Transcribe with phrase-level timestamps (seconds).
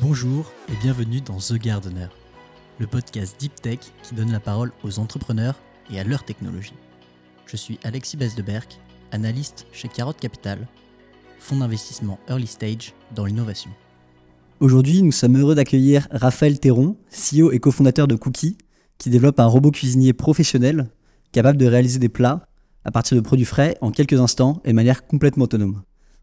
[0.00, 2.06] Bonjour et bienvenue dans The Gardener,
[2.78, 5.54] le podcast Deep Tech qui donne la parole aux entrepreneurs
[5.90, 6.72] et à leur technologie.
[7.44, 8.64] Je suis Alexis Besdeberg,
[9.10, 10.66] analyste chez Carotte Capital,
[11.38, 13.70] fonds d'investissement early stage dans l'innovation.
[14.60, 18.56] Aujourd'hui, nous sommes heureux d'accueillir Raphaël Théron, CEO et cofondateur de Cookie,
[18.96, 20.88] qui développe un robot cuisinier professionnel
[21.32, 22.48] capable de réaliser des plats
[22.86, 25.82] à partir de produits frais en quelques instants et de manière complètement autonome.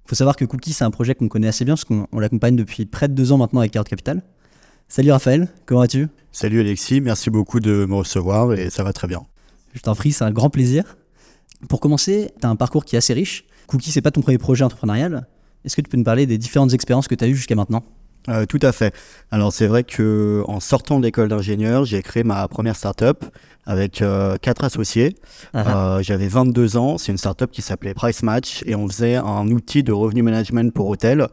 [0.09, 2.55] Il faut savoir que Cookie, c'est un projet qu'on connaît assez bien parce qu'on l'accompagne
[2.55, 4.23] depuis près de deux ans maintenant avec Carotte Capital.
[4.87, 6.07] Salut Raphaël, comment vas-tu?
[6.31, 9.21] Salut Alexis, merci beaucoup de me recevoir et ça va très bien.
[9.75, 10.97] Je t'en prie, c'est un grand plaisir.
[11.67, 13.45] Pour commencer, tu as un parcours qui est assez riche.
[13.67, 15.27] Cookie, c'est pas ton premier projet entrepreneurial.
[15.63, 17.83] Est-ce que tu peux nous parler des différentes expériences que tu as eues jusqu'à maintenant?
[18.29, 18.93] Euh, tout à fait.
[19.31, 23.25] Alors c'est vrai que en sortant de l'école d'ingénieur, j'ai créé ma première startup
[23.65, 25.15] avec euh, quatre associés.
[25.53, 25.97] Ah.
[25.97, 26.97] Euh, j'avais 22 ans.
[26.97, 30.73] C'est une startup qui s'appelait Price Match et on faisait un outil de revenu management
[30.73, 31.27] pour hôtels.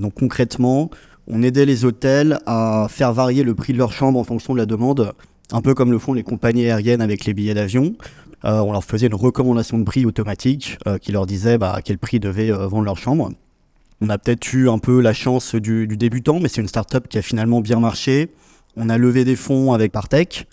[0.00, 0.90] donc concrètement,
[1.26, 4.58] on aidait les hôtels à faire varier le prix de leur chambre en fonction de
[4.58, 5.12] la demande,
[5.52, 7.94] un peu comme le font les compagnies aériennes avec les billets d'avion.
[8.42, 12.20] on leur faisait une recommandation de prix automatique qui leur disait bah, à quel prix
[12.20, 13.30] devaient vendre leur chambre.
[14.00, 17.18] On a peut-être eu un peu la chance du, débutant, mais c'est une startup qui
[17.18, 18.34] a finalement bien marché.
[18.76, 20.46] On a levé des fonds avec Partech.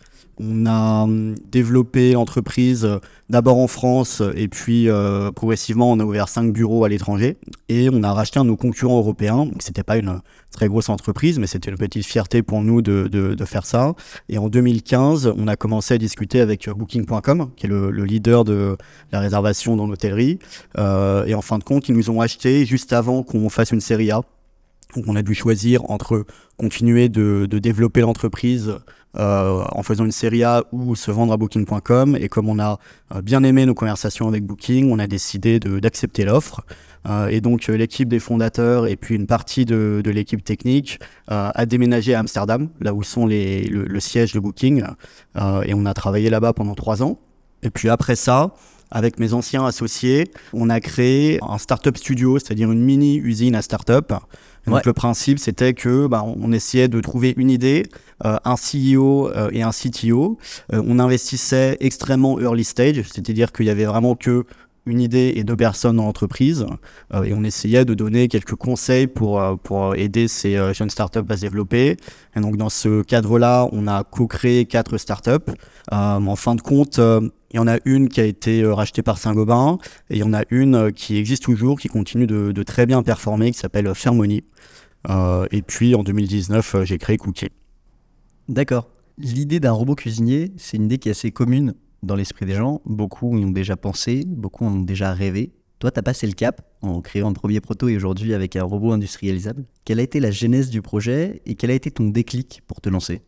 [0.44, 2.98] On a hum, développé l'entreprise euh,
[3.30, 7.38] d'abord en France et puis euh, progressivement on a ouvert cinq bureaux à l'étranger
[7.70, 9.46] et on a racheté un de nos concurrents européens.
[9.46, 10.20] Donc c'était pas une
[10.52, 13.94] très grosse entreprise mais c'était une petite fierté pour nous de, faire ça.
[14.30, 18.44] Et en 2015 on a commencé à discuter avec euh, Booking.com qui est le, leader
[18.44, 18.78] de
[19.12, 20.40] la réservation dans l'hôtellerie
[20.78, 24.10] et en fin de compte ils nous ont acheté juste avant qu'on fasse une série
[24.10, 24.22] A.
[24.96, 26.26] Donc on a dû choisir entre
[26.58, 28.74] continuer de développer l'entreprise
[29.18, 32.18] euh, en faisant une série A ou se vendre à Booking.com.
[32.20, 32.80] Et comme on a
[33.14, 36.62] euh, bien aimé nos conversations avec Booking, on a décidé d'accepter l'offre.
[37.10, 42.14] Euh, et donc l'équipe des fondateurs et puis une partie de, l'équipe technique a déménagé
[42.14, 44.84] à Amsterdam, là où sont les, le, le siège de Booking.
[45.66, 47.18] et on a travaillé là-bas pendant trois ans.
[47.64, 48.54] Et puis après ça,
[48.92, 53.62] avec mes anciens associés, on a créé un startup studio, c'est-à-dire une mini usine à
[53.62, 54.14] startup.
[54.68, 57.88] Donc le principe, c'était que bah, on essayait de trouver une idée,
[58.26, 60.38] euh, un CEO euh, et un CTO.
[60.74, 64.46] Euh, on investissait extrêmement early stage, c'est-à-dire qu'il y avait vraiment que
[64.86, 66.66] une idée et deux personnes dans l'entreprise.
[67.14, 71.42] et on essayait de donner quelques conseils pour, pour aider ces jeunes startups à se
[71.42, 71.98] développer.
[72.36, 75.52] Et donc dans ce cadre-là, on a co-créé quatre startups.
[75.92, 77.00] en fin de compte,
[77.54, 79.78] il y en a une qui a été euh, rachetée par Saint-Gobain
[80.10, 83.04] et il y en a une euh, qui existe toujours, qui continue de, très bien
[83.04, 84.44] performer, qui s'appelle Fermony.
[85.10, 87.50] Euh, et puis en 2019, j'ai créé Cookie.
[88.48, 88.90] D'accord.
[89.18, 92.82] L'idée d'un robot cuisinier, c'est une idée qui est assez commune dans l'esprit des gens.
[92.86, 95.52] Beaucoup y ont déjà pensé, beaucoup en ont déjà rêvé.
[95.80, 98.64] Toi, tu as passé le cap en créant un premier proto et aujourd'hui avec un
[98.64, 99.66] robot industrialisable.
[99.84, 102.90] Quelle a été la genèse du projet et quel a été ton déclic pour te
[102.90, 103.22] lancer?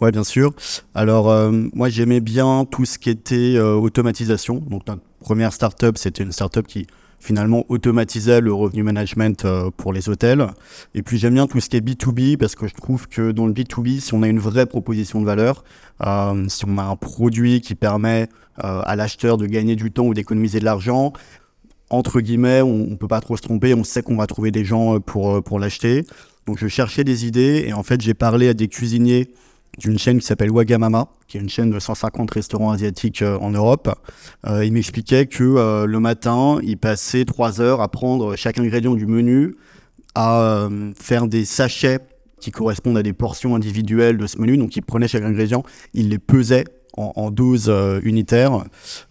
[0.00, 0.54] Ouais, bien sûr.
[0.94, 4.56] Alors, euh, moi, j'aimais bien tout ce qui était euh, automatisation.
[4.56, 6.86] Donc, notre première startup, c'était une startup qui
[7.20, 10.48] finalement automatisait le revenu management euh, pour les hôtels.
[10.94, 13.46] Et puis, j'aime bien tout ce qui est B2B parce que je trouve que dans
[13.46, 15.62] le B2B, si on a une vraie proposition de valeur,
[16.48, 20.60] si on a un produit qui permet à l'acheteur de gagner du temps ou d'économiser
[20.60, 21.12] de l'argent,
[21.90, 24.64] entre guillemets, on, ne peut pas trop se tromper, on sait qu'on va trouver des
[24.64, 26.06] gens pour, pour l'acheter.
[26.46, 29.28] Donc, je cherchais des idées et en fait, j'ai parlé à des cuisiniers
[29.78, 33.50] d'une chaîne qui s'appelle Wagamama, qui est une chaîne de 150 restaurants asiatiques euh, en
[33.50, 33.88] Europe.
[34.46, 38.94] Euh, il m'expliquait que euh, le matin, il passait trois heures à prendre chaque ingrédient
[38.94, 39.54] du menu,
[40.14, 42.00] à faire des sachets
[42.40, 44.56] qui correspondent à des portions individuelles de ce menu.
[44.56, 45.62] Donc il prenait chaque ingrédient,
[45.94, 46.64] il les pesait
[46.96, 48.64] en, 12 unitaires.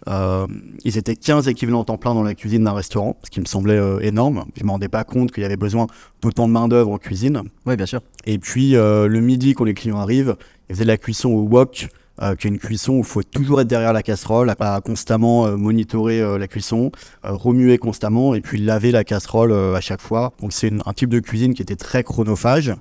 [0.06, 3.80] ils étaient 15 équivalents temps plein dans la cuisine d'un restaurant, ce qui me semblait
[4.02, 4.44] énorme.
[4.56, 5.86] Je ne me rendais pas compte qu'il y avait besoin
[6.22, 7.42] d'autant de main-d'œuvre en cuisine.
[7.66, 8.00] Oui, bien sûr.
[8.26, 10.36] Et puis le midi, quand les clients arrivent,
[10.68, 11.88] il faisait de la cuisson au wok,
[12.22, 15.46] euh, qui est une cuisson où il faut toujours être derrière la casserole, à constamment
[15.46, 16.92] euh, monitorer euh, la cuisson,
[17.22, 20.34] remuer constamment et puis laver la casserole à chaque fois.
[20.42, 22.74] Donc c'est un type de cuisine qui était très chronophage.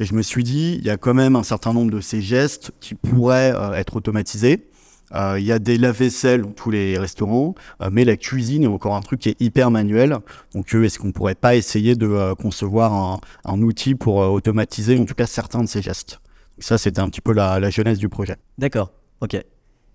[0.00, 2.20] Et je me suis dit, il y a quand même un certain nombre de ces
[2.20, 4.68] gestes qui pourraient être automatisés.
[5.12, 7.54] Il y a des lave-vaisselle dans tous les restaurants,
[7.90, 10.18] mais la cuisine est encore un truc qui est hyper manuel.
[10.54, 15.14] Donc, est-ce qu'on pourrait pas essayer de concevoir un, un, outil pour automatiser en tout
[15.14, 16.20] cas certains de ces gestes?
[16.58, 18.36] Ça, c'était un petit peu la, jeunesse du projet.
[18.58, 19.34] D'accord, ok.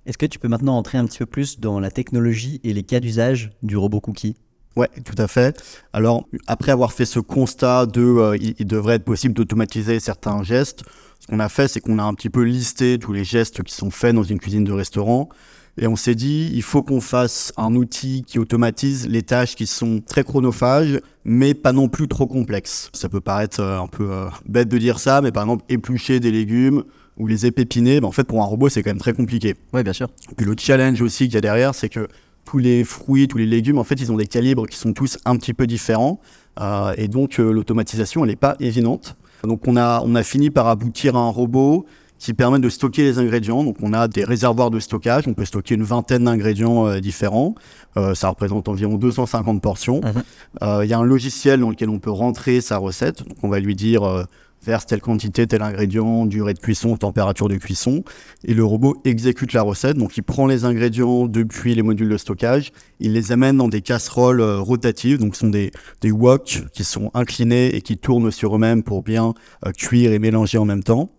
[0.05, 2.83] Est-ce que tu peux maintenant entrer un petit peu plus dans la technologie et les
[2.83, 4.35] cas d'usage du robot cookie?
[4.75, 5.61] Ouais, tout à fait.
[5.93, 10.83] Alors, après avoir fait ce constat de euh, il, devrait être possible d'automatiser certains gestes,
[11.19, 13.73] ce qu'on a fait, c'est qu'on a un petit peu listé tous les gestes qui
[13.73, 15.29] sont faits dans une cuisine de restaurant.
[15.77, 19.65] Et on s'est dit, il faut qu'on fasse un outil qui automatise les tâches qui
[19.65, 22.89] sont très chronophages, mais pas non plus trop complexes.
[22.93, 26.19] Ça peut paraître euh, un peu euh, bête de dire ça, mais par exemple, éplucher
[26.19, 26.83] des légumes
[27.17, 29.55] ou les épépiner, ben en fait, pour un robot, c'est quand même très compliqué.
[29.71, 30.09] Oui, bien sûr.
[30.35, 32.07] Puis le challenge aussi qu'il y a derrière, c'est que
[32.45, 35.17] tous les fruits, tous les légumes, en fait, ils ont des calibres qui sont tous
[35.25, 36.19] un petit peu différents.
[36.59, 39.15] Euh, et donc, l'automatisation, elle n'est pas évidente.
[39.43, 41.85] Donc, on a, on a fini par aboutir à un robot
[42.23, 43.65] qui permet de stocker les ingrédients.
[43.65, 47.53] Donc on a des réservoirs de stockage, on peut stocker une vingtaine d'ingrédients euh, différents.
[47.97, 49.99] Euh, ça représente environ 250 portions.
[49.99, 50.23] Mhm.
[50.61, 53.27] Euh, il y a un logiciel dans lequel on peut rentrer sa recette.
[53.27, 54.25] Donc on va lui dire
[54.63, 58.03] verse telle quantité, tel ingrédient, durée de cuisson, température de cuisson.
[58.45, 59.97] Et le robot exécute la recette.
[59.97, 63.81] Donc il prend les ingrédients depuis les modules de stockage, il les amène dans des
[63.81, 65.17] casseroles rotatives.
[65.17, 65.71] Donc ce sont des,
[66.01, 69.33] des wok qui sont inclinés et qui tournent sur eux-mêmes pour bien
[69.77, 71.09] cuire et mélanger en même temps.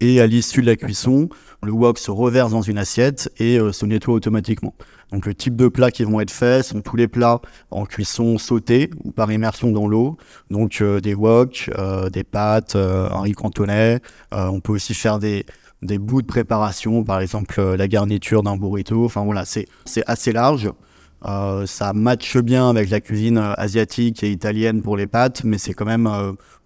[0.00, 1.28] Et à l'issue de la cuisson,
[1.64, 4.74] le wok se reverse dans une assiette et euh, se nettoie automatiquement.
[5.10, 7.40] Donc le type de plats qui vont être faits sont tous les plats
[7.72, 10.16] en cuisson sautés ou par immersion dans l'eau.
[10.50, 14.00] Donc euh, des wok, euh, des pâtes, un riz cantonais.
[14.30, 15.44] on peut aussi faire des
[15.82, 19.04] bouts de préparation, par exemple la garniture d'un burrito.
[19.04, 19.66] Enfin voilà, c'est
[20.06, 20.70] assez large.
[21.66, 25.86] ça matche bien avec la cuisine asiatique et italienne pour les pâtes, mais c'est quand
[25.86, 26.08] même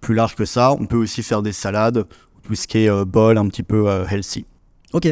[0.00, 0.73] plus large que ça.
[0.73, 2.05] On peut aussi faire des salades
[2.42, 4.44] tout ce qui est euh, bol un petit peu euh, healthy.
[4.92, 5.08] Ok,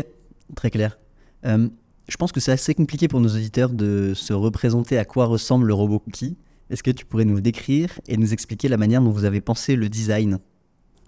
[0.54, 0.98] très clair.
[1.46, 1.68] Euh,
[2.08, 5.66] je pense que c'est assez compliqué pour nos auditeurs de se représenter à quoi ressemble
[5.66, 6.36] le robot Cookie.
[6.68, 9.40] Est-ce que tu pourrais nous le décrire et nous expliquer la manière dont vous avez
[9.40, 10.38] pensé le design?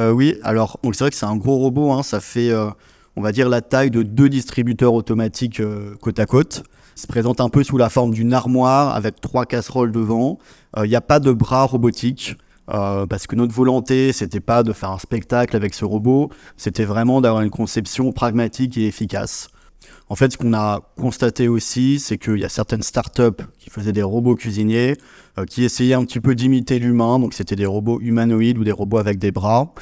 [0.00, 2.52] Oui, alors c'est vrai que c'est un gros robot, hein, ça fait
[3.14, 5.62] on va dire la taille de deux distributeurs automatiques
[6.00, 6.64] côte à côte.
[6.96, 10.38] Il se présente un peu sous la forme d'une armoire avec trois casseroles devant.
[10.76, 12.36] Il n'y a pas de bras robotiques.
[12.72, 16.84] Euh, parce que notre volonté, c'était pas de faire un spectacle avec ce robot, c'était
[16.84, 19.48] vraiment d'avoir une conception pragmatique et efficace.
[20.08, 23.92] En fait, ce qu'on a constaté aussi, c'est qu'il y a certaines startups qui faisaient
[23.92, 24.96] des robots cuisiniers,
[25.38, 28.72] euh, qui essayaient un petit peu d'imiter l'humain, donc c'était des robots humanoïdes ou des
[28.72, 29.74] robots avec des bras,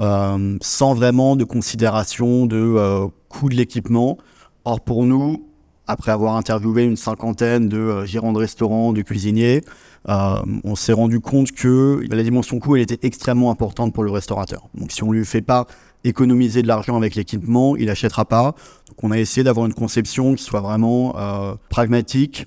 [0.00, 4.16] euh, sans vraiment de considération de coût de l'équipement.
[4.64, 5.47] Or, pour nous,
[5.88, 9.62] après avoir interviewé une cinquantaine de gérants de restaurants, de cuisiniers,
[10.08, 14.68] euh, on s'est rendu compte que la dimension coût était extrêmement importante pour le restaurateur.
[14.74, 15.66] Donc si on lui fait pas
[16.04, 18.54] économiser de l'argent avec l'équipement, il n'achètera pas.
[18.88, 22.46] Donc on a essayé d'avoir une conception qui soit vraiment euh, pragmatique,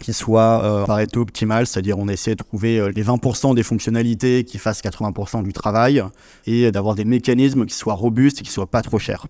[0.00, 4.44] qui soit euh, Pareto optimal, c'est-à-dire on essaie de trouver euh, les 20% des fonctionnalités
[4.44, 6.02] qui fassent 80% du travail
[6.46, 9.26] et d'avoir des mécanismes qui soient robustes et qui soient pas trop chers.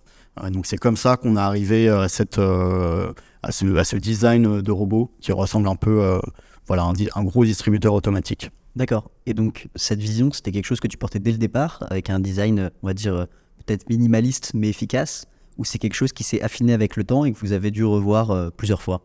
[0.51, 4.73] Donc c'est comme ça qu'on a arrivé à, cette, à, ce, à ce design de
[4.73, 6.21] robot qui ressemble un peu
[6.67, 8.51] voilà, un, gros distributeur automatique.
[8.75, 9.11] D'accord.
[9.27, 12.19] Et donc, cette vision, c'était quelque chose que tu portais dès le départ, avec un
[12.21, 13.27] design, on va dire,
[13.65, 15.27] peut-être minimaliste mais efficace,
[15.59, 17.85] ou c'est quelque chose qui s'est affiné avec le temps et que vous avez dû
[17.85, 19.03] revoir euh, plusieurs fois?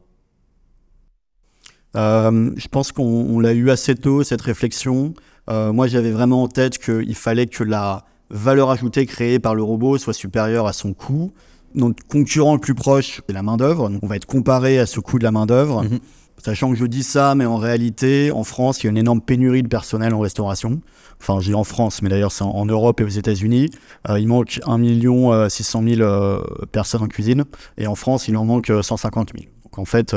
[1.96, 5.14] Euh, Je pense qu'on l'a eu assez tôt, cette réflexion.
[5.50, 9.64] Euh, moi, j'avais vraiment en tête qu'il fallait que la valeur ajoutée créée par le
[9.64, 11.32] robot soit supérieure à son coût.
[11.76, 13.92] Notre concurrent le plus proche, c'est la main-d'œuvre.
[14.02, 15.84] On va être comparé à ce coût de la main-d'œuvre.
[15.84, 16.00] Mhm.
[16.44, 19.22] Sachant que je dis ça, mais en réalité, en France, il y a une énorme
[19.22, 20.82] pénurie de personnel en restauration.
[21.20, 23.72] Enfin, je dis en France, mais d'ailleurs, c'est en, Europe et aux États-Unis.
[24.08, 26.42] Euh, il manque 1 million 600 euh, 000 euh,
[26.72, 27.44] personnes en cuisine.
[27.78, 29.52] Et en France, il en manque 150 000.
[29.64, 30.16] Donc en fait,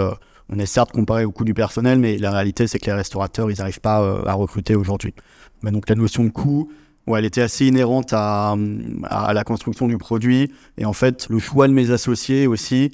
[0.51, 3.51] on est certes comparé au coût du personnel, mais la réalité, c'est que les restaurateurs,
[3.51, 5.15] ils n'arrivent pas à recruter aujourd'hui.
[5.63, 6.71] Donc la notion de coût,
[7.11, 8.57] ouais, elle était assez inhérente à,
[9.05, 10.53] à, la construction du produit.
[10.79, 12.93] Et en fait, le choix de mes associés aussi,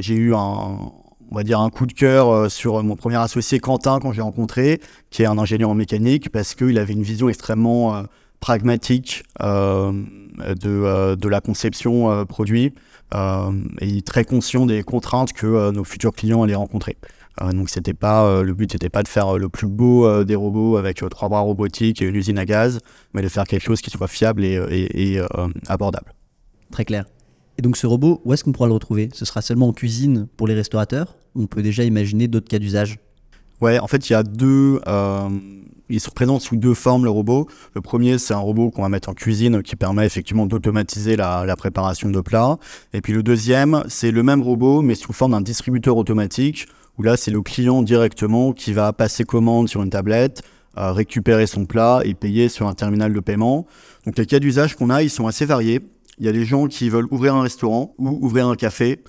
[0.00, 0.92] j'ai eu un
[1.32, 4.20] on va dire un coup de cœur euh, sur mon premier associé Quentin quand j'ai
[4.20, 8.02] rencontré, qui est un ingénieur en mécanique, parce qu'il avait une vision extrêmement euh,
[8.40, 9.92] pragmatique euh,
[10.38, 12.74] de, de, la conception produit
[13.80, 16.96] et très conscient des contraintes que nos futurs clients allaient rencontrer.
[17.52, 21.02] Donc c'était pas le but n'était pas de faire le plus beau des robots avec
[21.10, 22.80] trois bras robotiques et une usine à gaz,
[23.14, 25.20] mais de faire quelque chose qui soit fiable et, et
[25.66, 26.12] abordable.
[26.70, 27.04] Très clair.
[27.58, 29.08] Et donc ce robot, où est-ce qu'on pourra le retrouver?
[29.12, 31.16] Ce sera seulement en cuisine pour les restaurateurs?
[31.34, 32.98] On peut déjà imaginer d'autres cas d'usage?
[33.60, 34.80] Ouais, en fait, il y a deux.
[34.88, 35.28] Euh,
[35.88, 37.46] il se présente sous deux formes, le robot.
[37.74, 41.44] Le premier, c'est un robot qu'on va mettre en cuisine qui permet effectivement d'automatiser la,
[41.44, 42.56] la, préparation de plats.
[42.94, 46.66] Et puis le deuxième, c'est le même robot, mais sous forme d'un distributeur automatique,
[46.98, 50.42] où là, c'est le client directement qui va passer commande sur une tablette,
[50.78, 53.66] euh, récupérer son plat et payer sur un terminal de paiement.
[54.06, 55.80] Donc les cas d'usage qu'on a, ils sont assez variés.
[56.18, 59.02] Il y a des gens qui veulent ouvrir un restaurant ou ouvrir un café.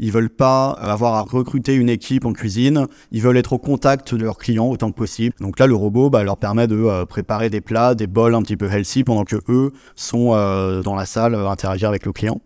[0.00, 2.86] Ils veulent pas avoir à recruter une équipe en cuisine.
[3.10, 5.34] Ils veulent être au contact de leurs clients autant que possible.
[5.40, 8.42] Donc là, le robot bah, leur permet de euh, préparer des plats, des bols un
[8.42, 12.12] petit peu healthy pendant que eux sont euh, dans la salle à interagir avec le
[12.12, 12.40] client.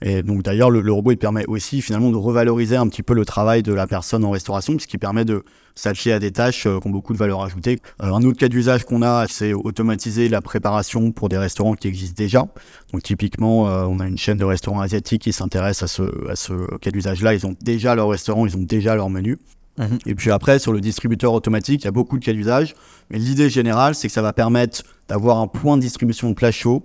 [0.00, 3.24] Et donc d'ailleurs, le, robot il permet aussi finalement de revaloriser un petit peu le
[3.24, 6.86] travail de la personne en restauration, puisqu'il permet de s'atteler à des tâches euh, qui
[6.86, 7.78] ont beaucoup de valeur ajoutée.
[8.02, 11.88] Euh, un autre cas d'usage qu'on a, c'est automatiser la préparation pour des restaurants qui
[11.88, 12.46] existent déjà.
[12.92, 16.36] Donc typiquement, euh, on a une chaîne de restaurants asiatiques qui s'intéresse à ce, à
[16.36, 17.34] ce cas d'usage-là.
[17.34, 19.38] Ils ont déjà leur restaurant, ils ont déjà leur menu.
[19.78, 19.98] Mhm.
[20.06, 22.74] Et puis après, sur le distributeur automatique, il y a beaucoup de cas d'usage.
[23.10, 26.50] Mais l'idée générale, c'est que ça va permettre d'avoir un point de distribution de plats
[26.50, 26.84] chauds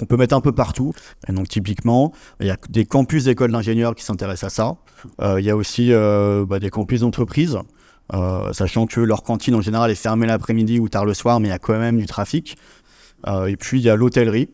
[0.00, 0.92] qu'on peut mettre un peu partout.
[1.28, 4.76] Et donc typiquement, il y a des campus d'écoles d'ingénieurs qui s'intéressent à ça.
[5.20, 7.58] Euh, il y a aussi euh, bah, des campus d'entreprises,
[8.14, 11.48] euh, sachant que leur cantine en général est fermée l'après-midi ou tard le soir, mais
[11.48, 12.56] il y a quand même du trafic.
[13.26, 14.48] et puis il y a l'hôtellerie,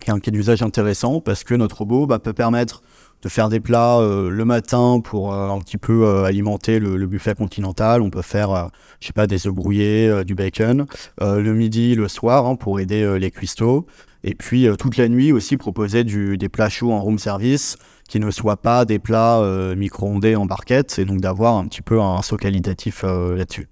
[0.00, 2.82] qui est un cas d'usage intéressant parce que notre robot bah, peut permettre
[3.22, 8.02] de faire des plats le matin pour un petit peu alimenter le, buffet continental.
[8.02, 10.86] On peut faire, je sais pas, des œufs brouillés, du bacon.
[11.20, 13.86] le midi, le soir, hein, pour aider les cuistots.
[14.26, 17.78] Et puis euh, toute la nuit aussi proposer du, des plats chauds en room service
[18.08, 21.80] qui ne soient pas des plats euh, micro-ondés en barquette et donc d'avoir un petit
[21.80, 23.68] peu un saut qualitatif euh, là-dessus.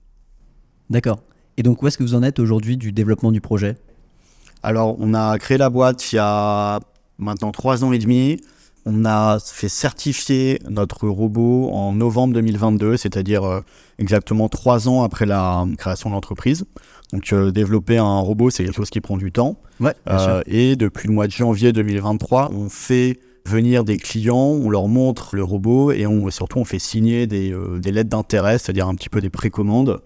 [0.90, 1.18] D'accord.
[1.56, 3.74] Et donc où est-ce que vous en êtes aujourd'hui du développement du projet?
[4.62, 6.78] Alors on a créé la boîte il y a
[7.18, 8.38] maintenant trois ans et demi.
[8.86, 13.62] On a fait certifier notre robot en novembre 2022, c'est-à-dire
[13.98, 16.66] exactement trois ans après la création de l'entreprise.
[17.14, 19.56] Donc euh, développer un robot, c'est quelque chose qui prend du temps.
[20.08, 24.88] Euh, et depuis le mois de janvier 2023, on fait venir des clients, on leur
[24.88, 28.88] montre le robot et on, surtout on fait signer des, euh, des lettres d'intérêt, c'est-à-dire
[28.88, 30.00] un petit peu des précommandes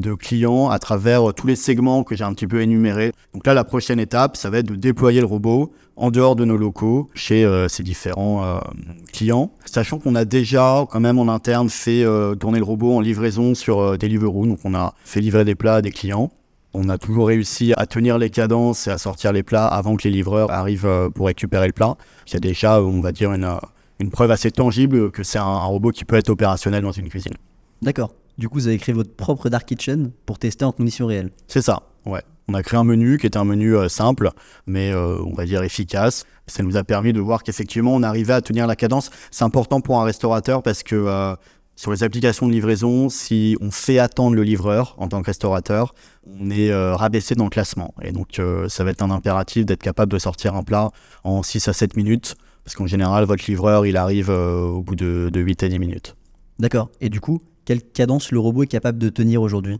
[0.00, 3.12] de clients à travers tous les segments que j'ai un petit peu énumérés.
[3.34, 6.44] Donc là, la prochaine étape, ça va être de déployer le robot en dehors de
[6.44, 8.58] nos locaux chez euh, ces différents euh,
[9.12, 13.00] clients, sachant qu'on a déjà quand même en interne fait euh, tourner le robot en
[13.00, 16.30] livraison sur Deliveroo, donc on a fait livrer des plats à des clients.
[16.72, 20.04] On a toujours réussi à tenir les cadences et à sortir les plats avant que
[20.04, 21.96] les livreurs arrivent pour récupérer le plat.
[22.28, 23.58] Il y a déjà, on va dire, une,
[23.98, 27.34] une preuve assez tangible que c'est un robot qui peut être opérationnel dans une cuisine.
[27.82, 28.12] D'accord.
[28.40, 31.30] Du coup, vous avez créé votre propre Dark Kitchen pour tester en conditions réelles.
[31.46, 32.22] C'est ça, ouais.
[32.48, 34.30] On a créé un menu qui était un menu euh, simple,
[34.66, 36.24] mais euh, on va dire efficace.
[36.46, 39.10] Ça nous a permis de voir qu'effectivement, on arrivait à tenir la cadence.
[39.30, 41.36] C'est important pour un restaurateur parce que euh,
[41.76, 45.92] sur les applications de livraison, si on fait attendre le livreur en tant que restaurateur,
[46.26, 47.92] on est rabaissé dans le classement.
[48.00, 50.90] Et donc, ça va être un impératif d'être capable de sortir un plat
[51.24, 55.30] en 6 à 7 minutes, parce qu'en général, votre livreur, il arrive au bout de,
[55.32, 56.16] de 8 à 10 minutes.
[56.58, 56.90] D'accord.
[57.00, 59.78] Et du coup, quelle cadence le robot est capable de tenir aujourd'hui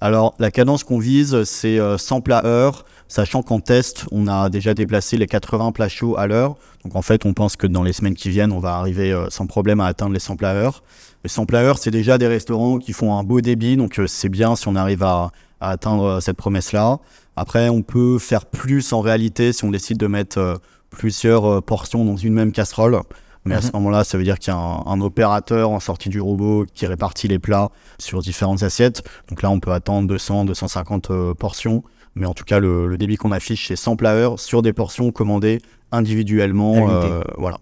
[0.00, 4.48] alors, la cadence qu'on vise, c'est 100 euh, plats heure, sachant qu'en test, on a
[4.48, 6.54] déjà déplacé les 80 plats chauds à l'heure.
[6.84, 9.28] Donc, en fait, on pense que dans les semaines qui viennent, on va arriver euh,
[9.28, 10.84] sans problème à atteindre les 100 plats heure.
[11.24, 14.06] Les 100 plats heure, c'est déjà des restaurants qui font un beau débit, donc euh,
[14.06, 17.00] c'est bien si on arrive à, à atteindre cette promesse-là.
[17.34, 22.16] Après, on peut faire plus en réalité si on décide de mettre plusieurs portions dans
[22.16, 23.00] une même casserole.
[23.48, 23.72] Mais à ce mhm.
[23.74, 27.28] moment-là, ça veut dire qu'il y a un, opérateur en sortie du robot qui répartit
[27.28, 29.02] les plats sur différentes assiettes.
[29.28, 31.82] Donc là, on peut attendre 200, 250 euh, portions.
[32.14, 35.10] Mais en tout cas, le, débit qu'on affiche, c'est 100 plats heure sur des portions
[35.12, 35.60] commandées
[35.92, 36.90] individuellement.
[36.90, 37.58] Euh, voilà.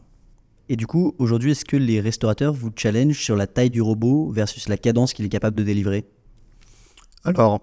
[0.69, 4.31] Et du coup, aujourd'hui, est-ce que les restaurateurs vous challengent sur la taille du robot
[4.33, 6.07] versus la cadence qu'il est capable de délivrer?
[7.27, 7.61] Alors,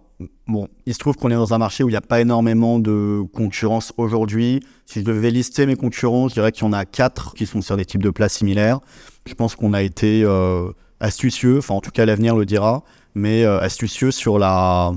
[0.48, 2.80] bon, il se trouve qu'on est dans un marché où il n'y a pas énormément
[2.80, 4.62] de concurrence aujourd'hui.
[4.86, 7.62] Si je devais lister mes concurrents, je dirais qu'il y en a quatre qui sont
[7.62, 8.80] sur des types de plats similaires.
[9.26, 12.84] Je pense qu'on a été euh, astucieux, enfin en tout cas l'avenir le dira,
[13.16, 14.94] mais euh, astucieux sur la,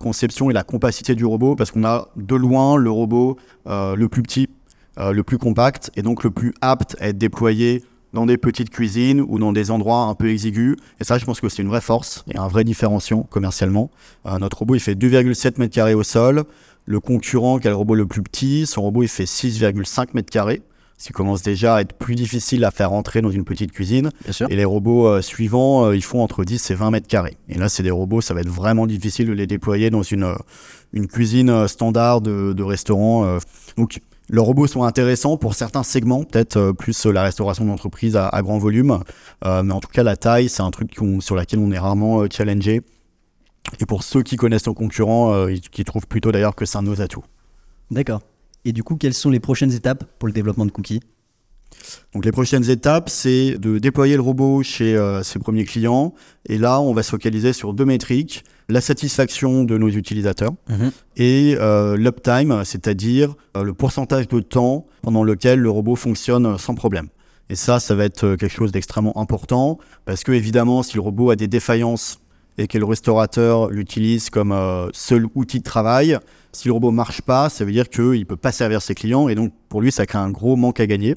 [0.00, 4.08] conception et la compacité du robot, parce qu'on a de loin le robot euh, le
[4.08, 4.48] plus petit,
[4.98, 7.84] le plus compact, et donc le plus apte à être déployé
[8.16, 10.76] dans des petites cuisines ou dans des endroits un peu exigus.
[11.00, 13.90] Et ça, je pense que c'est une vraie force et un vrai différenciant commercialement.
[14.24, 16.44] Euh, notre robot, il fait 2,7 mètres carrés au sol.
[16.86, 20.30] Le concurrent, qui a le robot le plus petit, son robot, il fait 6,5 mètres
[20.30, 20.62] carrés.
[20.98, 24.08] Ce qui commence déjà à être plus difficile à faire rentrer dans une petite cuisine.
[24.48, 27.36] Et les robots euh, suivants, euh, ils font entre 10 et 20 mètres carrés.
[27.50, 30.32] Et là, c'est des robots, ça va être vraiment difficile de les déployer dans une,
[30.94, 33.38] une cuisine standard de, de restaurant.
[33.76, 38.42] Donc, leurs robots sont intéressants pour certains segments, peut-être euh, plus la restauration d'entreprise à,
[38.42, 39.00] grand volume.
[39.44, 42.22] Euh, mais en tout cas, la taille, c'est un truc sur lequel on est rarement
[42.22, 42.82] euh, challengé.
[43.80, 46.88] Et pour ceux qui connaissent nos concurrents, qui trouvent plutôt d'ailleurs que c'est un de
[46.88, 47.24] nos atouts.
[47.90, 48.20] D'accord.
[48.64, 51.00] Et du coup, quelles sont les prochaines étapes pour le développement de Cookie?
[52.14, 56.14] Donc les prochaines étapes, c'est de déployer le robot chez ses premiers clients.
[56.48, 60.90] Et là, on va se focaliser sur deux métriques la satisfaction de nos utilisateurs mhm.
[61.16, 66.74] et euh, l'uptime, c'est-à-dire euh, le pourcentage de temps pendant lequel le robot fonctionne sans
[66.74, 67.08] problème.
[67.48, 71.00] Et ça, ça va être euh, quelque chose d'extrêmement important parce que évidemment, si le
[71.00, 72.18] robot a des défaillances
[72.58, 76.18] et que le restaurateur l'utilise comme euh, seul outil de travail,
[76.52, 79.28] si le robot marche pas, ça veut dire qu'il ne peut pas servir ses clients
[79.28, 81.14] et donc pour lui, ça crée un gros manque à gagner.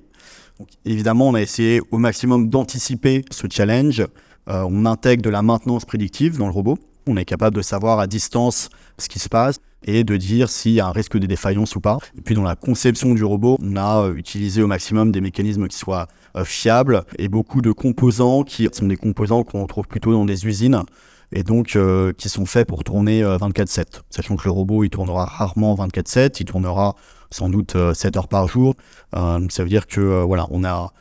[0.59, 4.05] Donc, évidemment, on a essayé au maximum d'anticiper ce challenge.
[4.49, 6.77] Euh, on intègre de la maintenance prédictive dans le robot.
[7.07, 10.73] On est capable de savoir à distance ce qui se passe et de dire s'il
[10.73, 11.97] y a un risque de défaillance ou pas.
[12.17, 15.67] Et puis dans la conception du robot, on a euh, utilisé au maximum des mécanismes
[15.67, 16.07] qui soient
[16.43, 20.83] fiables et beaucoup de composants qui sont des composants qu'on trouve plutôt dans des usines
[21.31, 23.79] et donc euh, qui sont faits pour tourner 24/7.
[23.79, 26.95] Euh, Sachant que le robot, il tournera rarement 24/7, il tournera
[27.31, 28.75] sans doute 7 euh, heures par jour.
[29.13, 30.91] ça veut dire que voilà, on a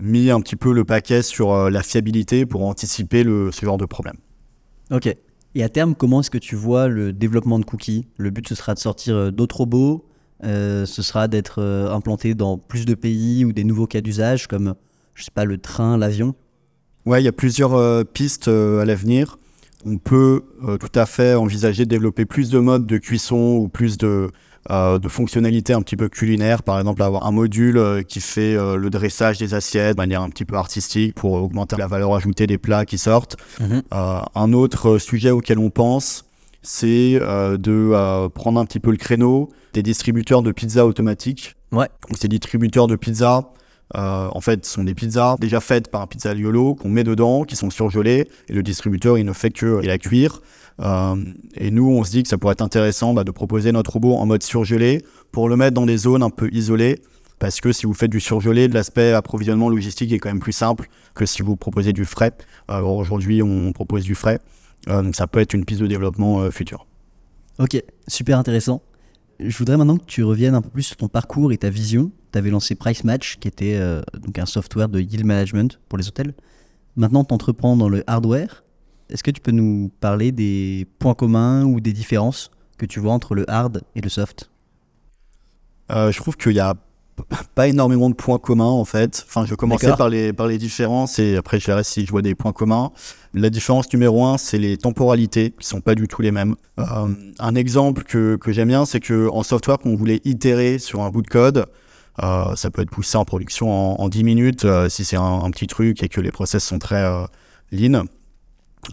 [0.00, 3.86] mis un petit peu le paquet sur la fiabilité pour anticiper le, ce genre de
[3.86, 4.16] problème.
[4.90, 5.14] Ok.
[5.54, 8.06] Et à terme, comment est-ce que tu vois le développement de Cookie?
[8.16, 10.04] Le but, ce sera de sortir d'autres robots,
[10.42, 14.74] ce sera d'être implanté dans plus de pays ou des nouveaux cas d'usage comme,
[15.14, 16.34] je sais pas, le train, l'avion?
[17.06, 19.38] Ouais, il y a plusieurs pistes à l'avenir.
[19.84, 23.68] On peut euh, tout à fait envisager de développer plus de modes de cuisson ou
[23.68, 24.28] plus de,
[24.70, 26.62] euh, de fonctionnalités un petit peu culinaires.
[26.62, 30.30] Par exemple, avoir un module euh, qui fait le dressage des assiettes de manière un
[30.30, 33.36] petit peu artistique pour augmenter la valeur ajoutée des plats qui sortent.
[33.60, 33.82] Mhm.
[33.90, 36.24] un autre sujet auquel on pense,
[36.62, 41.54] c'est de prendre un petit peu le créneau des distributeurs de pizza automatiques.
[41.72, 41.88] Ouais.
[42.18, 43.50] ces distributeurs de pizza
[43.96, 47.04] euh, en fait, ce sont des pizzas déjà faites par un pizza Liolo qu'on met
[47.04, 50.40] dedans, qui sont surgelées, et le distributeur, il ne fait que la cuire.
[50.80, 51.16] Euh,
[51.54, 54.14] et nous, on se dit que ça pourrait être intéressant bah, de proposer notre robot
[54.14, 57.00] en mode surgelé pour le mettre dans des zones un peu isolées.
[57.38, 60.88] Parce que si vous faites du surgelé, l'aspect approvisionnement logistique est quand même plus simple
[61.14, 62.32] que si vous proposez du frais.
[62.70, 64.40] Euh, Aujourd'hui, on propose du frais.
[64.88, 66.86] Euh, donc ça peut être une piste de développement euh, future.
[67.58, 68.82] Ok, super intéressant.
[69.40, 72.10] Je voudrais maintenant que tu reviennes un peu plus sur ton parcours et ta vision
[72.32, 75.98] tu avais lancé Price Match, qui était euh, donc un software de yield management pour
[75.98, 76.34] les hôtels.
[76.96, 78.64] Maintenant, tu entreprends dans le hardware.
[79.08, 83.12] Est-ce que tu peux nous parler des points communs ou des différences que tu vois
[83.12, 84.50] entre le hard et le soft?
[85.90, 86.74] Euh, Je trouve qu'il y a
[87.54, 89.24] pas énormément de points communs en fait.
[89.26, 92.22] Enfin, je commençais par les, par les différences et après je verrai si je vois
[92.22, 92.92] des points communs.
[93.34, 96.54] La différence numéro un, c'est les temporalités qui sont pas du tout les mêmes.
[96.78, 97.08] Euh,
[97.38, 101.10] un exemple que, que j'aime bien, c'est qu'en software, quand on voulait itérer sur un
[101.10, 101.66] bout de code,
[102.22, 105.66] euh, ça peut être poussé en production en, 10 minutes euh, si c'est un, petit
[105.66, 107.26] truc et que les process sont très euh.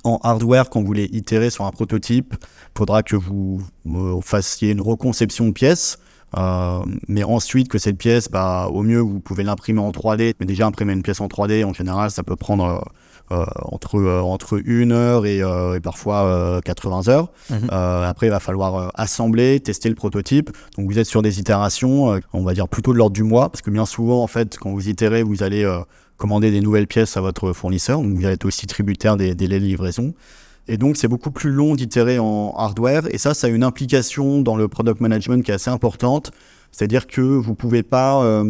[0.03, 3.61] En hardware, quand vous voulez itérer sur un prototype, il faudra que vous
[4.21, 5.97] fassiez une reconception de pièce.
[7.07, 10.33] mais ensuite que cette pièce, bah, au mieux, vous pouvez l'imprimer en 3D.
[10.39, 12.79] Mais déjà, imprimer une pièce en 3D, en général, ça peut prendre euh,
[13.31, 17.31] entre, euh, entre une heure et, euh, et parfois 80 heures.
[17.49, 17.69] Mhm.
[17.69, 20.51] après, il va falloir assembler, tester le prototype.
[20.77, 23.61] Donc vous êtes sur des itérations, on va dire plutôt de l'ordre du mois, parce
[23.61, 25.67] que bien souvent, en fait, quand vous itérez, vous allez
[26.17, 29.59] commander des nouvelles pièces à votre fournisseur, donc vous allez être aussi tributaire des délais
[29.59, 30.13] de livraison.
[30.67, 33.03] Et donc, c'est beaucoup plus long d'itérer en hardware.
[33.13, 36.31] Et ça, ça a une implication dans le product management qui est assez importante.
[36.71, 38.43] C'est-à-dire que vous pouvez pas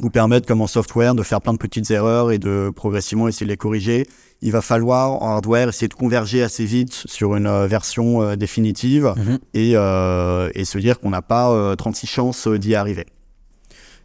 [0.00, 3.46] vous permettre, comme en software, de faire plein de petites erreurs et de progressivement essayer
[3.46, 4.06] de les corriger.
[4.42, 8.36] Il va falloir, en hardware, essayer de converger assez vite sur une euh, version euh,
[8.36, 9.38] définitive mhm.
[9.54, 13.06] et, euh, et, se dire qu'on n'a pas 36 chances d'y arriver.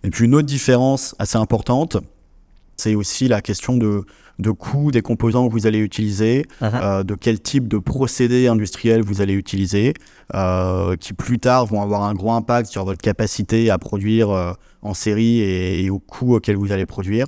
[0.04, 1.97] Et puis une autre différence assez importante,
[2.77, 4.06] c'est aussi la question de,
[4.41, 7.04] de coût des composants que vous allez utiliser, uh-huh.
[7.04, 9.93] de quel type de procédé industriel vous allez utiliser,
[10.99, 15.39] qui plus tard vont avoir un gros impact sur votre capacité à produire en série
[15.39, 17.25] et, au coût auquel vous allez produire.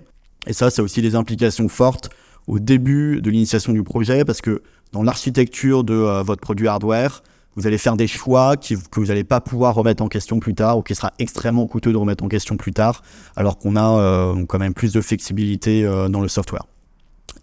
[0.47, 2.09] Et ça, c'est aussi des implications fortes
[2.47, 7.23] au début de l'initiation du projet parce que dans l'architecture de euh, votre produit hardware,
[7.55, 10.55] vous allez faire des choix qui, que vous n'allez pas pouvoir remettre en question plus
[10.55, 13.03] tard ou qui sera extrêmement coûteux de remettre en question plus tard
[13.35, 16.65] alors qu'on a euh, quand même plus de flexibilité euh, dans le software.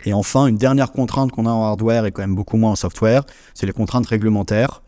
[0.04, 2.76] Et enfin, une dernière contrainte qu'on a en hardware et quand même beaucoup moins en
[2.76, 4.82] software, c'est les contraintes réglementaires.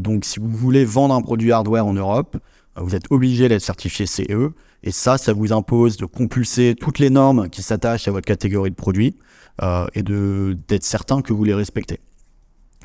[0.00, 2.36] donc si vous voulez vendre un produit hardware en Europe,
[2.76, 4.52] vous êtes obligé d'être certifié CE.
[4.82, 8.70] Et ça, ça vous impose de compulser toutes les normes qui s'attachent à votre catégorie
[8.70, 9.16] de produits
[9.62, 12.00] euh, et d'être certain que vous les respectez.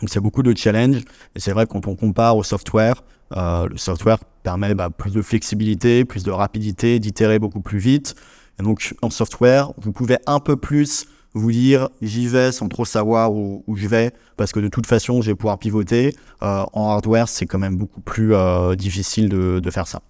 [0.01, 1.03] Donc c'est beaucoup de challenges.
[1.35, 3.03] Et c'est vrai quand on compare au software,
[3.35, 8.15] euh, le software permet bah, plus de flexibilité, plus de rapidité, d'itérer beaucoup plus vite.
[8.59, 11.05] Et donc en software, vous pouvez un peu plus
[11.36, 15.21] vous dire j'y vais sans trop savoir où, je vais parce que de toute façon
[15.21, 16.15] je vais pouvoir pivoter.
[16.41, 20.02] Euh, en hardware c'est quand même beaucoup plus euh, difficile de, de, faire ça.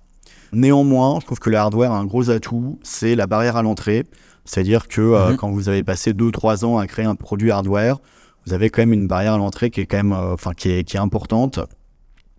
[0.54, 4.06] Néanmoins, je trouve que le hardware a un gros atout, c'est la barrière à l'entrée.
[4.46, 5.38] C'est-à-dire que euh, mhm.
[5.38, 7.98] quand vous avez passé 2-3 ans à créer un produit hardware,
[8.46, 10.84] vous avez quand même une barrière à l'entrée qui est quand même, enfin qui est,
[10.84, 11.60] qui est importante.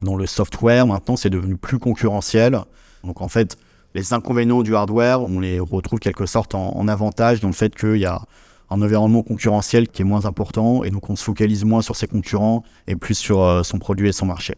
[0.03, 2.61] Dans le software, maintenant, c'est devenu plus concurrentiel.
[3.03, 3.59] Donc en fait,
[3.95, 7.75] les inconvénients du hardware, on les retrouve quelque sorte en, en avantage dans le fait
[7.75, 8.23] qu'il y a
[8.71, 12.07] un environnement concurrentiel qui est moins important et donc on se focalise moins sur ses
[12.07, 14.55] concurrents et plus sur son produit et son marché.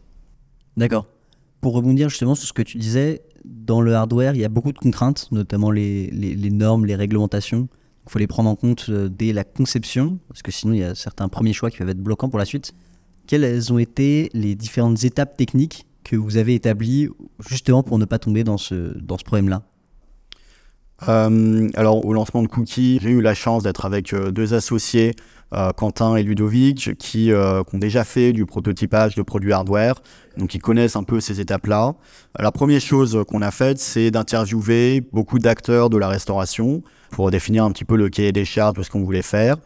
[0.76, 1.06] D'accord.
[1.60, 4.72] Pour rebondir justement sur ce que tu disais, dans le hardware, il y a beaucoup
[4.72, 6.10] de contraintes, notamment les,
[6.52, 7.68] normes, les réglementations.
[8.06, 10.94] Il faut les prendre en compte dès la conception, parce que sinon il y a
[10.94, 12.72] certains premiers choix qui peuvent être bloquants pour la suite.
[13.26, 17.08] Quelles ont été les différentes étapes techniques que vous avez établies
[17.46, 19.62] justement pour ne pas tomber dans ce, dans ce problème-là?
[21.06, 25.14] Euh, alors au lancement de Cookie, j'ai eu la chance d'être avec euh, deux associés,
[25.54, 29.94] euh, Quentin et Ludovic, qui, ont déjà fait du prototypage de produits hardware,
[30.36, 31.94] donc ils connaissent un peu ces étapes-là.
[32.38, 37.64] La première chose qu'on a faite, c'est d'interviewer beaucoup d'acteurs de la restauration pour définir
[37.64, 39.56] un petit peu le cahier des charges de ce qu'on voulait faire,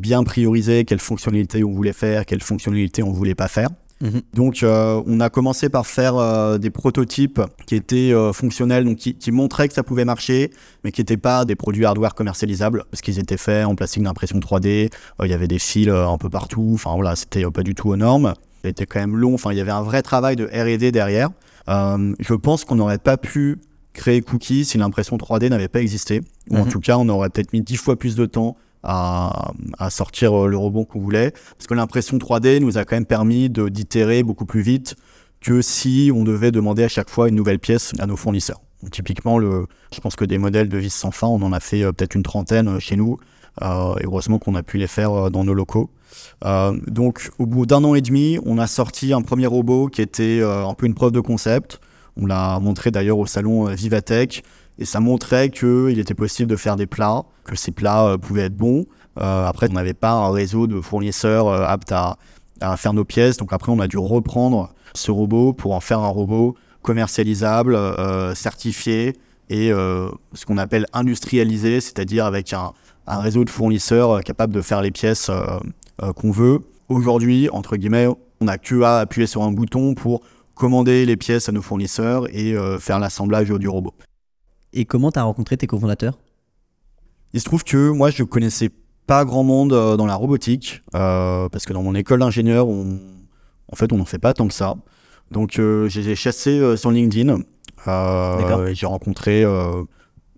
[0.00, 3.68] bien prioriser quelles fonctionnalités on voulait faire, quelles fonctionnalités on voulait pas faire.
[4.00, 4.22] Mhm.
[4.32, 8.96] Donc, euh, on a commencé par faire euh, des prototypes qui étaient euh, fonctionnels, donc
[8.96, 10.50] qui, montraient que ça pouvait marcher,
[10.84, 14.38] mais qui n'étaient pas des produits hardware commercialisables, parce qu'ils étaient faits en plastique d'impression
[14.38, 14.90] 3D.
[15.22, 16.70] Il y avait des fils un peu partout.
[16.74, 18.34] Enfin voilà, c'était pas du tout aux normes.
[18.64, 19.34] C'était quand même long.
[19.34, 21.30] Enfin, il y avait un vrai travail de R&D derrière.
[21.66, 23.58] je pense qu'on n'aurait pas pu
[23.92, 26.70] créer Cookie si l'impression 3D n'avait pas existé, ou en mhm.
[26.70, 29.52] tout cas, on aurait peut-être mis dix fois plus de temps à,
[29.90, 31.30] sortir euh, le robot qu'on voulait.
[31.30, 34.96] Parce que l'impression 3D nous a quand même permis d'itérer beaucoup plus vite
[35.40, 38.60] que si on devait demander à chaque fois une nouvelle pièce à nos fournisseurs.
[38.90, 41.92] typiquement, je pense que des modèles de vis sans fin, on en a fait euh,
[41.92, 43.18] peut-être une trentaine euh, chez nous.
[43.60, 45.90] et heureusement qu'on a pu les faire dans nos locaux.
[46.86, 50.42] donc, au bout d'un an et demi, on a sorti un premier robot qui était
[50.42, 51.80] un peu une preuve de concept.
[52.16, 54.44] On l'a montré d'ailleurs au salon Vivatech
[54.78, 58.42] et ça montrait qu'il était possible de faire des plats, que ces plats euh, pouvaient
[58.42, 58.86] être bons.
[59.20, 62.16] Euh, après, on n'avait pas un réseau de fournisseurs euh, aptes à,
[62.76, 66.08] faire nos pièces, donc après, on a dû reprendre ce robot pour en faire un
[66.08, 67.78] robot commercialisable,
[68.34, 69.14] certifié
[69.48, 72.72] et ce qu'on appelle industrialisé, c'est-à-dire avec un,
[73.06, 75.30] réseau de fournisseurs capable de faire les pièces
[76.16, 76.58] qu'on veut.
[76.88, 78.08] Aujourd'hui, entre guillemets,
[78.40, 80.22] on n'a que à appuyer sur un bouton pour
[80.56, 83.94] commander les pièces à nos fournisseurs et faire l'assemblage du robot.
[84.72, 86.18] Et comment tu as rencontré tes cofondateurs?
[87.32, 88.70] Il se trouve que moi, je connaissais
[89.06, 93.76] pas grand monde euh, dans la robotique, euh, parce que dans mon école d'ingénieur, en
[93.76, 94.76] fait, on n'en fait pas tant que ça.
[95.30, 97.40] Donc, euh, j'ai chassé sur LinkedIn.
[98.72, 99.44] j'ai rencontré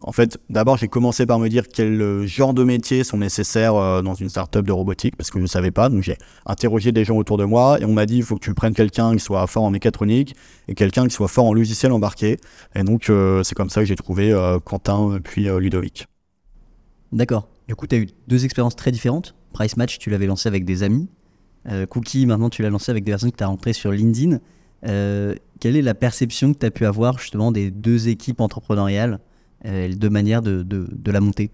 [0.03, 3.75] en fait, d'abord, j'ai commencé par me dire quel euh, genre de métiers sont nécessaires
[3.75, 5.91] euh, dans une startup de robotique, parce que je ne savais pas.
[5.91, 8.41] Donc, j'ai interrogé des gens autour de moi et on m'a dit il faut que
[8.41, 10.35] tu prennes quelqu'un qui soit fort en mécatronique
[10.69, 12.39] et quelqu'un qui soit fort en logiciel embarqué.
[12.75, 14.35] Et donc, euh, c'est comme ça que j'ai trouvé
[14.65, 16.07] Quentin puis Ludovic.
[17.13, 17.49] D'accord.
[17.69, 19.35] Du coup, tu as eu deux expériences très différentes.
[19.53, 21.09] Price Match, tu l'avais lancé avec des amis.
[21.91, 24.39] Cookie, maintenant, tu l'as lancé avec des personnes que tu as rencontrées sur LinkedIn.
[24.83, 29.21] quelle est la perception que tu as pu avoir justement des deux équipes entrepreneuriales
[29.67, 31.51] euh, deux manières de, de, la monter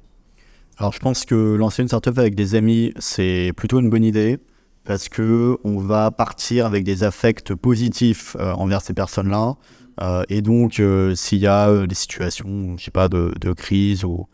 [0.78, 4.38] Alors je pense que lancer une startup avec des amis, c'est plutôt une bonne idée
[4.84, 9.56] parce que on va partir avec des affects positifs euh, envers ces personnes-là.
[10.00, 10.80] Euh, et donc,
[11.14, 14.26] s'il y a des situations, je sais pas, de, de crise ou,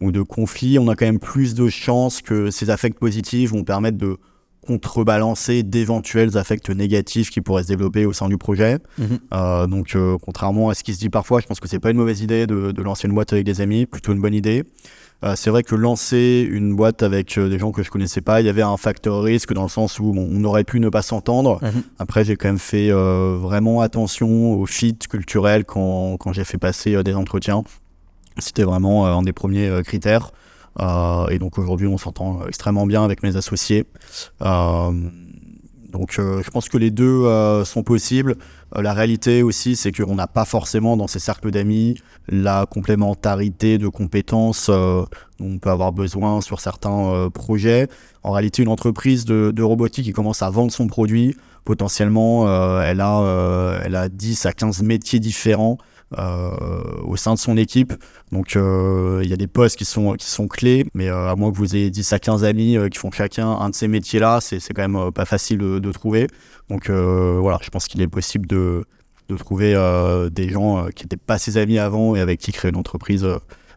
[0.00, 3.64] ou, de conflit, on a quand même plus de chances que ces affects positifs vont
[3.64, 4.16] permettre de
[4.70, 8.78] contrebalancer d'éventuels affects négatifs qui pourraient se développer au sein du projet.
[8.98, 9.18] Mhm.
[9.34, 11.90] Euh, donc, euh, contrairement à ce qui se dit parfois, je pense que c'est pas
[11.90, 14.62] une mauvaise idée de, lancer une boîte avec des amis, plutôt une bonne idée.
[15.24, 18.46] Euh, c'est vrai que lancer une boîte avec des gens que je connaissais pas, il
[18.46, 21.58] y avait un facteur risque dans le sens où on aurait pu ne pas s'entendre.
[21.62, 21.82] Mhm.
[21.98, 27.02] Après, j'ai quand même fait vraiment attention au fit culturel quand, quand j'ai fait passer
[27.02, 27.64] des entretiens.
[28.38, 30.30] C'était vraiment un des premiers critères.
[30.78, 33.86] Euh, et donc aujourd'hui, on s'entend extrêmement bien avec mes associés.
[34.42, 34.92] Euh,
[35.88, 37.24] donc euh, je pense que les deux
[37.64, 38.36] sont possibles.
[38.74, 41.96] la réalité aussi, c'est qu'on n'a pas forcément dans ces cercles d'amis
[42.28, 45.06] la complémentarité de compétences dont
[45.40, 47.88] on peut avoir besoin sur certains projets.
[48.22, 52.46] En réalité, une entreprise de, robotique qui commence à vendre son produit, potentiellement,
[52.82, 55.84] elle, a, elle a 10 à 15 métiers différents euh,
[56.16, 57.92] au sein de son équipe.
[58.32, 61.36] Donc euh, il y a des postes qui sont, qui sont clés, mais euh, à
[61.36, 64.40] moins que vous ayez 10 à 15 amis qui font chacun un de ces métiers-là,
[64.40, 66.28] c'est quand même pas facile de, trouver.
[66.68, 68.84] Donc voilà, je pense qu'il est possible de,
[69.28, 69.74] de trouver
[70.32, 73.26] des gens qui n'étaient pas ses amis avant et avec qui créer une entreprise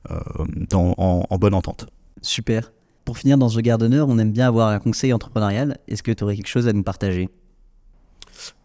[0.09, 1.87] en, bonne entente.
[2.21, 2.71] Super.
[3.05, 5.77] Pour finir dans The Gardener, on aime bien avoir un conseil entrepreneurial.
[5.89, 7.29] Est-ce que tu aurais quelque chose à nous partager?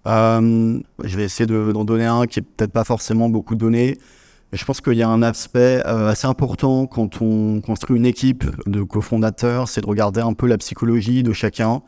[0.09, 3.99] Euh, je vais essayer d'en donner un qui est peut-être pas forcément beaucoup donné.
[4.53, 8.45] Je pense qu'il y a un aspect euh, assez important quand on construit une équipe
[8.67, 11.83] de cofondateurs, c'est de regarder un peu la psychologie de chacun.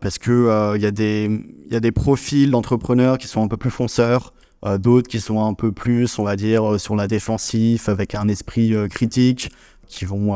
[0.00, 1.30] Parce que euh, il y, a des,
[1.70, 4.32] y a des profils d'entrepreneurs qui sont un peu plus fonceurs,
[4.78, 8.74] d'autres qui sont un peu plus, on va dire, sur la défensive, avec un esprit
[8.90, 9.50] critique,
[9.86, 10.34] qui vont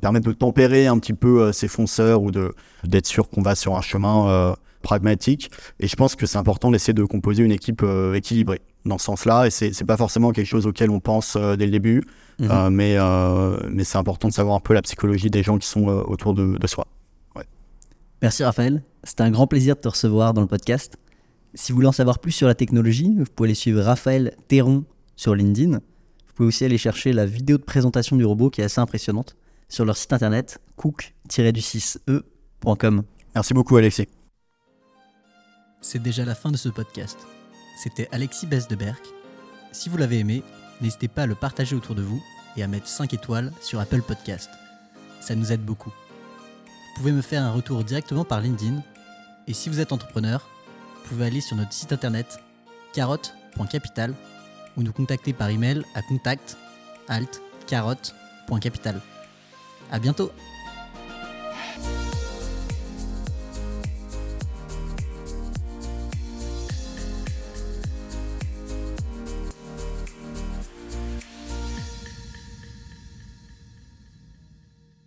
[0.00, 3.76] permettre de tempérer un petit peu ces fonceurs ou de d'être sûr qu'on va sur
[3.76, 4.54] un chemin
[4.86, 5.50] pragmatique.
[5.80, 9.46] Et je pense que c'est important d'essayer de composer une équipe équilibrée dans ce sens-là.
[9.46, 12.04] Et c'est c'est pas forcément quelque chose auquel on pense dès le début,
[12.38, 12.70] mhm.
[12.70, 12.96] mais
[13.68, 16.56] mais c'est important de savoir un peu la psychologie des gens qui sont autour de,
[16.56, 16.86] de soi.
[18.22, 20.96] Merci Raphaël, c'était un grand plaisir de te recevoir dans le podcast.
[21.54, 24.84] Si vous voulez en savoir plus sur la technologie, vous pouvez aller suivre Raphaël Théron
[25.16, 25.72] sur LinkedIn.
[25.72, 29.36] Vous pouvez aussi aller chercher la vidéo de présentation du robot qui est assez impressionnante
[29.68, 33.02] sur leur site internet cook-du6e.com.
[33.34, 34.06] Merci beaucoup Alexis.
[35.86, 37.16] C'est déjà la fin de ce podcast.
[37.78, 38.98] C'était Alexis Besdeberg.
[39.70, 40.42] Si vous l'avez aimé,
[40.80, 42.20] n'hésitez pas à le partager autour de vous
[42.56, 44.50] et à mettre 5 étoiles sur Apple Podcast.
[45.20, 45.92] Ça nous aide beaucoup
[46.96, 48.82] pouvez me faire un retour directement par LinkedIn.
[49.46, 50.48] Et si vous êtes entrepreneur,
[50.94, 52.40] vous pouvez aller sur notre site internet
[52.94, 54.14] carotte.capital
[54.76, 56.56] ou nous contacter par email à contact
[57.08, 59.00] alt carotte.capital.
[59.92, 60.32] À bientôt